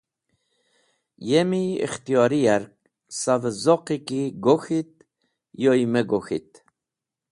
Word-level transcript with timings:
Yemi 1.29 1.61
ikhtiyori 1.85 2.39
yark 2.45 2.71
savẽ 3.19 3.51
zoqi 3.63 3.97
ki 4.07 4.21
gok̃hit 4.43 4.91
yoy 5.63 5.81
me 5.93 6.01
gok̃hit. 6.09 6.51